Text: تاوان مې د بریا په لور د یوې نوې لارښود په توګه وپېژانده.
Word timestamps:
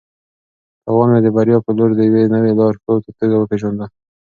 تاوان 0.83 1.07
مې 1.11 1.19
د 1.23 1.27
بریا 1.35 1.57
په 1.65 1.71
لور 1.77 1.89
د 1.95 1.99
یوې 2.09 2.23
نوې 2.33 2.51
لارښود 2.59 3.01
په 3.05 3.11
توګه 3.19 3.35
وپېژانده. 3.37 3.85